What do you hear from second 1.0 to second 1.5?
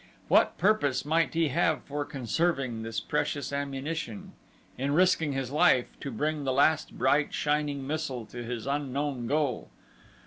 might he